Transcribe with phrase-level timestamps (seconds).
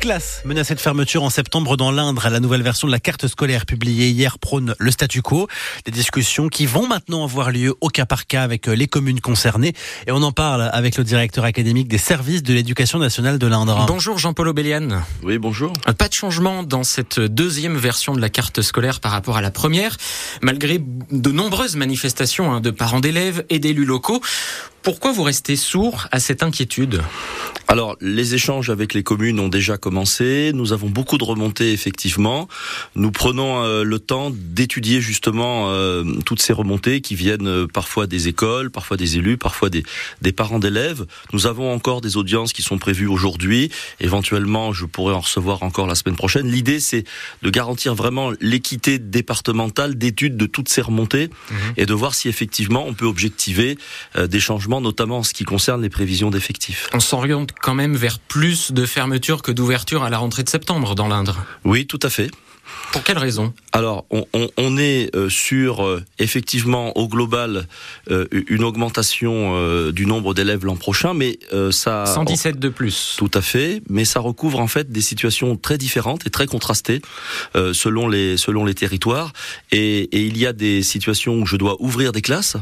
[0.00, 2.28] classes menacées de fermeture en septembre dans l'Indre.
[2.30, 5.46] La nouvelle version de la carte scolaire publiée hier prône le statu quo.
[5.84, 9.74] Des discussions qui vont maintenant avoir lieu au cas par cas avec les communes concernées.
[10.06, 13.84] Et on en parle avec le directeur académique des services de l'éducation nationale de l'Indre.
[13.86, 15.02] Bonjour Jean-Paul Obélian.
[15.22, 15.72] Oui, bonjour.
[15.98, 19.50] Pas de changement dans cette deuxième version de la carte scolaire par rapport à la
[19.50, 19.98] première,
[20.40, 24.22] malgré de nombreuses manifestations hein, de parents d'élèves et d'élus locaux.
[24.82, 27.02] Pourquoi vous restez sourd à cette inquiétude?
[27.70, 30.50] Alors, les échanges avec les communes ont déjà commencé.
[30.54, 32.48] Nous avons beaucoup de remontées, effectivement.
[32.96, 38.08] Nous prenons euh, le temps d'étudier justement euh, toutes ces remontées qui viennent euh, parfois
[38.08, 39.84] des écoles, parfois des élus, parfois des,
[40.20, 41.06] des parents d'élèves.
[41.32, 43.70] Nous avons encore des audiences qui sont prévues aujourd'hui.
[44.00, 46.50] Éventuellement, je pourrais en recevoir encore la semaine prochaine.
[46.50, 47.04] L'idée, c'est
[47.42, 51.54] de garantir vraiment l'équité départementale d'études de toutes ces remontées mmh.
[51.76, 53.78] et de voir si effectivement on peut objectiver
[54.18, 56.88] des changements, notamment en ce qui concerne les prévisions d'effectifs.
[56.94, 60.94] On s'oriente quand même vers plus de fermeture que d'ouverture à la rentrée de septembre
[60.94, 61.44] dans l'Indre.
[61.64, 62.30] Oui, tout à fait.
[62.92, 63.52] Pour quelle raison?
[63.72, 67.66] Alors, on, on, on, est euh, sur euh, effectivement au global
[68.10, 73.14] euh, une augmentation euh, du nombre d'élèves l'an prochain, mais euh, ça 117 de plus.
[73.16, 77.00] Tout à fait, mais ça recouvre en fait des situations très différentes et très contrastées
[77.72, 79.32] selon les selon les territoires.
[79.70, 82.56] Et, et, il y a des situations où je dois ouvrir des classes,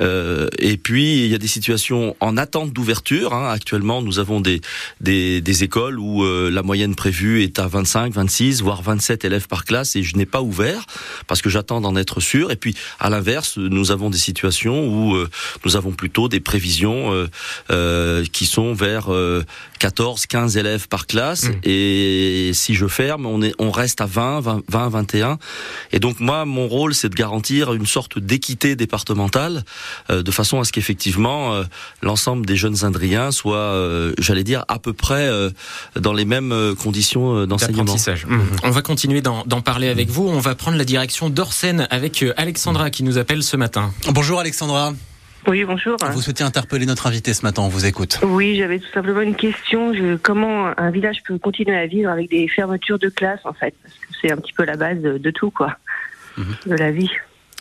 [0.00, 3.32] et puis il y a des situations en attente d'ouverture.
[3.34, 3.50] Hein.
[3.50, 4.60] Actuellement, nous avons des
[5.00, 9.64] des, des écoles où la moyenne prévue est à 25, 26, voire 27 élèves par
[9.64, 10.84] classe et je n'ai pas ouvert
[11.26, 12.50] parce que j'attends d'en être sûr.
[12.50, 15.28] Et puis à l'inverse, nous avons des situations où euh,
[15.64, 17.28] nous avons plutôt des prévisions euh,
[17.70, 19.08] euh, qui sont vers
[19.78, 21.44] 14, 15 élèves par classe.
[21.44, 21.52] Mmh.
[21.64, 25.38] Et si je ferme, on, est, on reste à 20, 20, 20 21.
[25.92, 29.64] Et donc moi, mon rôle, c'est de garantir une sorte d'équité départementale
[30.10, 31.62] de façon à ce qu'effectivement
[32.02, 33.74] l'ensemble des jeunes Indriens soient,
[34.18, 35.30] j'allais dire, à peu près
[35.96, 37.94] dans les mêmes conditions d'enseignement.
[37.94, 38.40] Mmh.
[38.64, 40.28] On va continuer d'en parler avec vous.
[40.34, 43.92] On va prendre la direction d'Orsène avec euh, Alexandra qui nous appelle ce matin.
[44.08, 44.94] Bonjour Alexandra.
[45.46, 45.98] Oui, bonjour.
[46.10, 48.18] Vous souhaitez interpeller notre invité ce matin, on vous écoute.
[48.22, 49.92] Oui, j'avais tout simplement une question.
[49.92, 53.74] Je, comment un village peut continuer à vivre avec des fermetures de classe, en fait?
[53.82, 55.76] Parce que c'est un petit peu la base de, de tout, quoi,
[56.38, 56.42] mmh.
[56.64, 57.10] de la vie.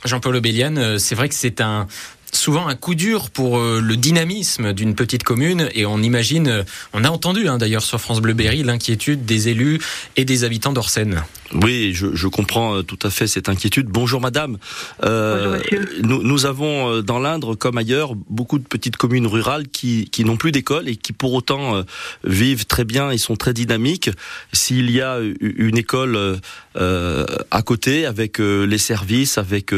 [0.06, 1.88] Jean-Paul Obélian, euh, c'est vrai que c'est un,
[2.31, 6.63] souvent un coup dur pour euh, le dynamisme d'une petite commune et on imagine,
[6.94, 9.79] on a entendu hein, d'ailleurs sur France Bleu Berry l'inquiétude des élus
[10.16, 11.22] et des habitants d'Orsène.
[11.53, 13.88] Oui, je, je, comprends euh, tout à fait cette inquiétude.
[13.88, 14.57] Bonjour madame.
[15.03, 20.09] Euh, Bonjour, nous, nous, avons dans l'Indre comme ailleurs beaucoup de petites communes rurales qui,
[20.09, 21.84] qui n'ont plus d'école et qui pour autant euh,
[22.23, 24.09] vivent très bien et sont très dynamiques.
[24.53, 26.40] S'il y a une école
[26.78, 29.73] euh, à côté avec les services, avec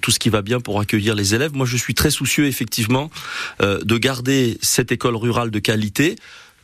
[0.00, 3.10] tout ce qui va bien pour accueillir les élèves, moi je suis très soucieux effectivement
[3.60, 6.16] euh, de garder cette école rurale de qualité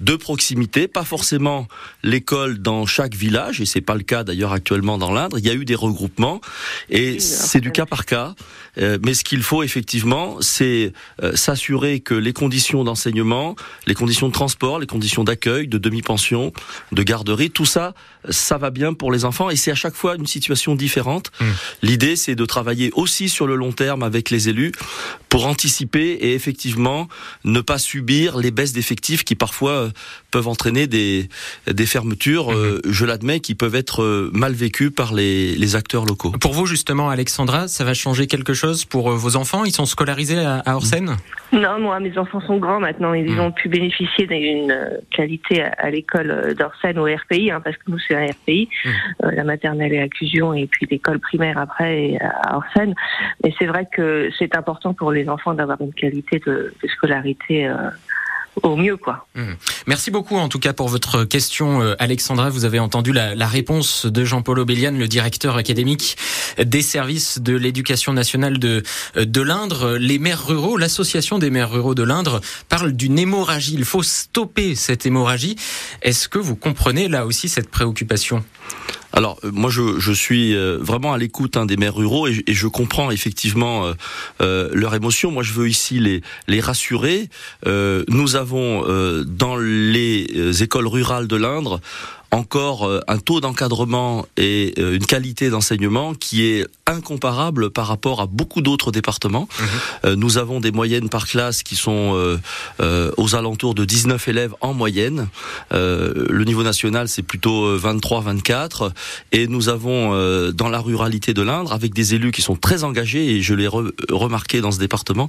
[0.02, 1.68] de proximité, pas forcément
[2.02, 5.38] l'école dans chaque village, et c'est pas le cas d'ailleurs actuellement dans l'Indre.
[5.38, 6.40] Il y a eu des regroupements,
[6.90, 8.34] et c'est du cas par cas.
[8.78, 10.92] Euh, mais ce qu'il faut effectivement, c'est
[11.22, 13.54] euh, s'assurer que les conditions d'enseignement,
[13.86, 16.52] les conditions de transport, les conditions d'accueil, de demi-pension,
[16.90, 17.94] de garderie, tout ça,
[18.28, 21.30] ça va bien pour les enfants, et c'est à chaque fois une situation différente.
[21.40, 21.44] Mmh.
[21.82, 24.72] L'idée, c'est de travailler aussi sur le long terme avec les élus
[25.28, 27.08] pour anticiper et effectivement
[27.44, 29.91] ne pas subir les baisses d'effectifs qui parfois
[30.30, 31.28] peuvent entraîner des,
[31.66, 32.54] des fermetures, mmh.
[32.54, 36.32] euh, je l'admets, qui peuvent être euh, mal vécues par les, les, acteurs locaux.
[36.40, 39.64] Pour vous, justement, Alexandra, ça va changer quelque chose pour euh, vos enfants?
[39.64, 41.16] Ils sont scolarisés à, à Orsène
[41.52, 43.14] Non, moi, mes enfants sont grands maintenant.
[43.14, 43.40] Ils mmh.
[43.40, 44.74] ont pu bénéficier d'une
[45.10, 48.88] qualité à, à l'école d'Orsène au RPI, hein, parce que nous, c'est un RPI, mmh.
[49.24, 52.94] euh, la maternelle et acclusion, et puis l'école primaire après à Orsène.
[53.44, 57.66] Mais c'est vrai que c'est important pour les enfants d'avoir une qualité de, de scolarité.
[57.66, 57.90] Euh,
[58.62, 59.26] au mieux quoi.
[59.34, 59.52] Mmh.
[59.86, 63.46] Merci beaucoup en tout cas pour votre question euh, Alexandra, vous avez entendu la, la
[63.46, 66.16] réponse de Jean-Paul Obélian, le directeur académique
[66.62, 68.82] des services de l'éducation nationale de
[69.16, 73.74] euh, de l'Indre, les maires ruraux, l'association des maires ruraux de l'Indre parle d'une hémorragie,
[73.74, 75.56] il faut stopper cette hémorragie.
[76.02, 78.44] Est-ce que vous comprenez là aussi cette préoccupation?
[79.12, 82.66] Alors euh, moi je, suis euh, vraiment à l'écoute hein, des maires ruraux et, je
[82.66, 83.92] comprends effectivement
[84.40, 85.30] euh, leur émotion.
[85.30, 87.28] Moi je veux ici les, les rassurer.
[87.66, 88.84] Nous avons
[89.24, 91.80] dans les écoles rurales de l'Indre
[92.32, 98.62] encore un taux d'encadrement et une qualité d'enseignement qui est incomparable par rapport à beaucoup
[98.62, 99.48] d'autres départements.
[100.04, 100.14] Mhm.
[100.14, 102.38] nous avons des moyennes par classe qui sont
[103.16, 105.28] aux alentours de 19 élèves en moyenne.
[105.70, 108.92] le niveau national, c'est plutôt 23-24.
[109.32, 110.12] Et nous avons
[110.52, 113.68] dans la ruralité de l'Indre, avec des élus qui sont très engagés, et je l'ai
[113.68, 115.28] remarqué dans ce département,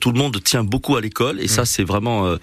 [0.00, 1.66] tout le monde tient beaucoup à l'école, et ça mm.
[1.66, 2.36] c'est vraiment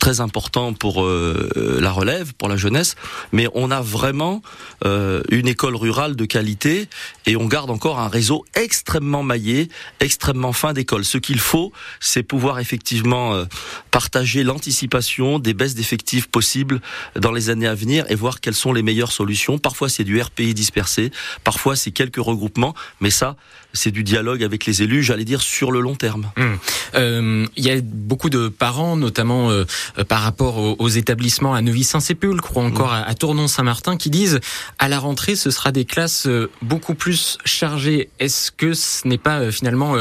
[0.00, 2.96] très important pour la relève, pour la jeunesse.
[3.32, 4.42] Mais on a vraiment
[4.84, 6.88] une école rurale de qualité,
[7.26, 9.70] et on garde encore un réseau extrêmement maillé,
[10.00, 11.04] extrêmement fin d'école.
[11.04, 13.44] Ce qu'il faut, c'est pouvoir effectivement
[13.90, 16.80] partager l'anticipation des baisses d'effectifs possibles
[17.18, 19.58] dans les années à venir et voir quelles sont les meilleures solutions.
[19.58, 21.10] Parfois c'est du RPI dispersé,
[21.44, 23.36] parfois c'est quelques regroupements, mais ça
[23.74, 26.30] c'est du dialogue avec les élus, j'allais dire sur le long terme.
[26.36, 26.58] Hum.
[26.94, 29.64] Euh, il y a beaucoup de parents, notamment euh,
[30.08, 32.93] par rapport aux, établissements à Neuvy-Saint-Sépulcre ou encore.
[32.94, 34.40] À, Tournon-Saint-Martin, qui disent
[34.78, 38.08] à la rentrée ce sera des classes euh, beaucoup plus chargées.
[38.20, 39.96] Est-ce que ce n'est pas finalement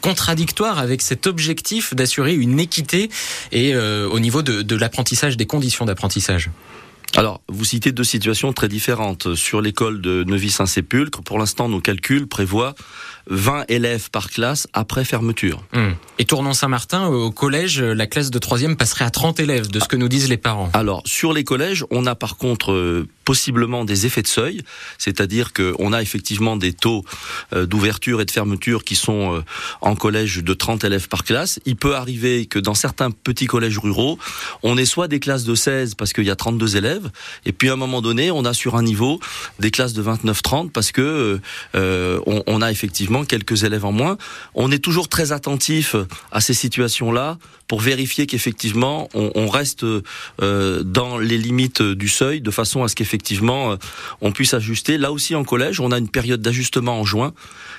[0.00, 3.10] contradictoire avec cet objectif d'assurer une équité
[3.52, 6.50] et au niveau de, de l'apprentissage, des conditions d'apprentissage?
[7.16, 9.34] Alors, vous citez deux situations très différentes.
[9.34, 12.74] Sur l'école de Neuvy-Saint-Sépulcre, pour l'instant, nos calculs prévoient
[13.28, 15.62] 20 élèves par classe après fermeture.
[15.72, 15.92] Hmm.
[16.18, 19.96] Et Tournon-Saint-Martin, au collège, la classe de troisième passerait à 30 élèves, de ce que
[19.96, 20.70] nous disent les parents.
[20.72, 24.62] Alors, sur les collèges, on a par contre euh, possiblement des effets de seuil,
[24.98, 27.04] c'est-à-dire qu'on a effectivement des taux
[27.52, 29.44] euh, d'ouverture et de fermeture qui sont euh,
[29.80, 31.60] en collège de 30 élèves par classe.
[31.66, 34.18] Il peut arriver que dans certains petits collèges ruraux,
[34.62, 37.10] on ait soit des classes de 16 parce qu'il y a 32 élèves,
[37.46, 39.20] et puis à un moment donné, on a sur un niveau
[39.58, 41.40] des classes de 29-30 parce que
[41.74, 44.16] on, on a effectivement quelques élèves en moins.
[44.54, 45.96] On est toujours très attentif
[46.32, 52.50] à ces situations-là pour vérifier qu'effectivement on, reste euh, dans les limites du seuil de
[52.50, 53.76] façon à ce qu'effectivement euh,
[54.20, 54.98] on puisse ajuster.
[54.98, 57.32] Là aussi en collège, on a une période d'ajustement en juin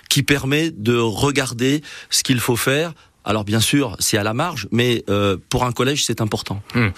[0.10, 4.68] qui permet de regarder ce qu'il faut faire alors bien sûr, c'est à la marge,
[4.72, 6.62] mais euh, pour un collège, c'est important.
[6.74, 6.90] Hmm.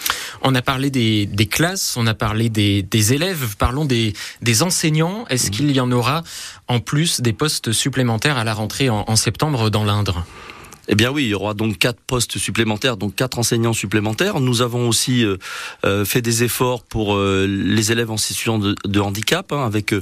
[0.42, 4.14] On a parlé des, classes, on a parlé des, élèves, parlons des,
[4.62, 5.26] enseignants.
[5.30, 5.52] Est-ce hmm.
[5.52, 6.24] qu'il y en aura
[6.68, 10.26] en plus des postes supplémentaires à la rentrée en septembre dans l'Indre?
[10.90, 14.40] Eh bien oui, il y aura donc quatre postes supplémentaires, donc quatre enseignants supplémentaires.
[14.42, 15.38] Nous avons aussi euh,
[15.86, 19.96] euh, fait des efforts pour euh, les élèves en situation de, handicap, hein, avec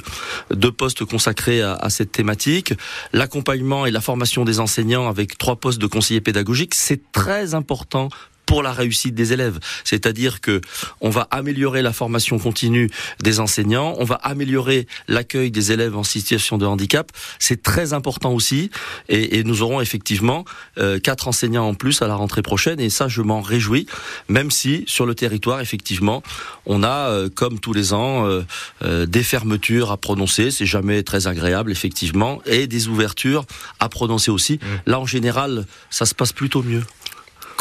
[0.52, 2.74] deux postes consacrés à, à cette thématique.
[3.14, 8.10] L'accompagnement et la formation des enseignants avec trois postes de conseillers pédagogiques, c'est très important
[8.52, 9.60] pour la réussite des élèves.
[9.86, 10.60] C'est-à-dire que
[11.00, 12.90] on va améliorer la formation continue
[13.22, 17.14] des enseignants, on va améliorer l'accueil des élèves en situation de handicap.
[17.40, 18.70] C'est très important aussi,
[19.08, 20.44] et, et nous aurons effectivement
[20.78, 23.86] euh, quatre enseignants en plus à la rentrée prochaine, et ça je m'en réjouis,
[24.28, 26.22] même si sur le territoire effectivement
[26.66, 28.42] on a euh, comme tous les ans euh,
[28.84, 33.46] euh, des fermetures à prononcer, c'est jamais très agréable effectivement, et des ouvertures
[33.80, 34.56] à prononcer aussi.
[34.56, 34.66] Mmh.
[34.88, 36.84] Là en général ça se passe plutôt mieux.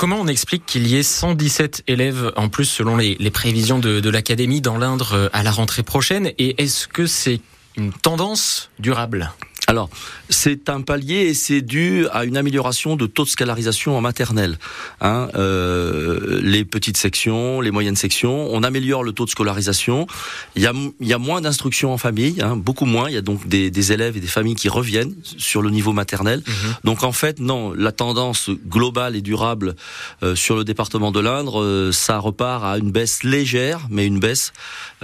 [0.01, 4.63] Comment on explique qu'il y ait 117 élèves en plus selon les, prévisions de, l'Académie
[4.63, 6.33] dans l'Indre euh, à la rentrée prochaine?
[6.39, 7.43] Et est-ce que c'est
[7.77, 9.31] une tendance durable?
[9.71, 9.89] Alors,
[10.29, 14.59] c'est un palier et c'est dû à une amélioration de taux de scalarisation en maternelle.
[15.01, 20.09] Hein, euh, les petites sections, les moyennes sections, on améliore le taux de scolarisation.
[20.57, 23.09] Il y a, il y a moins d'instruction en famille, hein, beaucoup moins.
[23.09, 25.93] Il y a donc des, des, élèves et des familles qui reviennent sur le niveau
[25.93, 26.43] maternel.
[26.45, 26.55] Mhm.
[26.83, 29.77] Donc en fait, non, la tendance globale et durable
[30.25, 34.19] euh, sur le département de l'Indre, euh, ça repart à une baisse légère, mais une
[34.19, 34.53] baisse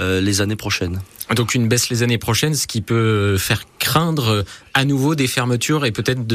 [0.01, 1.01] euh, les années prochaines.
[1.35, 4.45] Donc une baisse les années prochaines, ce qui peut faire craindre
[4.75, 6.27] à nouveau des fermetures et peut-être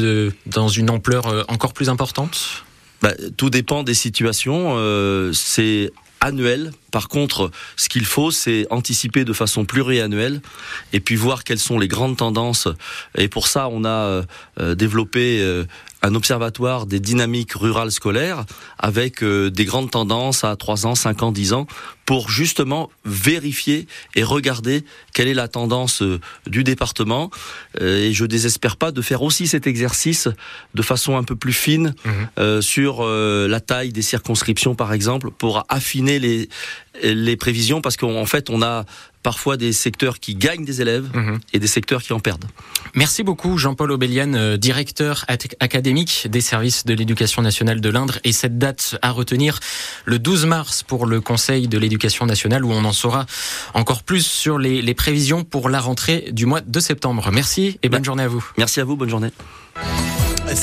[0.46, 2.64] dans une ampleur euh, encore plus importante?
[3.00, 4.74] Bah, Tout dépend des situations.
[4.76, 5.90] Euh, c'est
[6.20, 6.72] annuel.
[6.92, 10.40] Par contre, ce qu'il faut, c'est anticiper de façon pluriannuelle
[10.92, 12.68] et puis voir quelles sont les grandes tendances.
[13.16, 14.24] Et pour ça, on a
[14.60, 15.42] euh, développé
[16.02, 18.44] un observatoire des dynamiques rurales scolaires
[18.78, 21.66] avec euh, des grandes tendances à 3 ans, 5 ans, 10 ans
[22.04, 26.18] pour justement vérifier et regarder quelle est la tendance euh,
[26.48, 27.30] du département.
[27.80, 30.28] Euh, et je désespère pas de faire aussi cet exercice
[30.74, 32.60] de façon un peu plus fine mmh.
[32.60, 36.48] sur la taille des circonscriptions par exemple pour affiner les
[37.02, 38.84] les prévisions parce qu'en fait on a
[39.22, 41.38] parfois des secteurs qui gagnent des élèves mhm.
[41.52, 42.44] et des secteurs qui en perdent.
[42.94, 45.24] Merci beaucoup Jean-Paul Aubélian, euh, directeur
[45.60, 49.60] académique des services de l'éducation nationale de l'Indre et cette date à retenir
[50.04, 53.26] le 12 mars pour le Conseil de l'éducation nationale où on en saura
[53.74, 57.30] encore plus sur les, les prévisions pour la rentrée du mois de septembre.
[57.32, 58.44] Merci et bonne journée à vous.
[58.58, 59.30] Merci à vous, bonne journée.